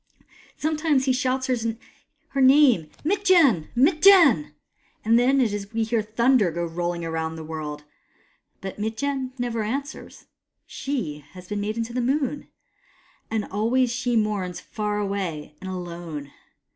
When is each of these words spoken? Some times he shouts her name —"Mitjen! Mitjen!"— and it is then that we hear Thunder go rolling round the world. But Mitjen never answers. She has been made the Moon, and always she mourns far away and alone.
Some 0.57 0.77
times 0.77 1.05
he 1.05 1.13
shouts 1.13 1.45
her 1.45 2.41
name 2.41 2.89
—"Mitjen! 3.05 3.67
Mitjen!"— 3.77 4.53
and 5.05 5.19
it 5.19 5.39
is 5.43 5.51
then 5.51 5.61
that 5.61 5.73
we 5.75 5.83
hear 5.83 6.01
Thunder 6.01 6.49
go 6.49 6.65
rolling 6.65 7.03
round 7.03 7.37
the 7.37 7.43
world. 7.43 7.83
But 8.61 8.79
Mitjen 8.79 9.31
never 9.37 9.61
answers. 9.61 10.25
She 10.65 11.19
has 11.33 11.47
been 11.47 11.61
made 11.61 11.75
the 11.75 12.01
Moon, 12.01 12.47
and 13.29 13.45
always 13.45 13.91
she 13.91 14.15
mourns 14.15 14.59
far 14.59 14.97
away 14.97 15.53
and 15.61 15.69
alone. 15.69 16.31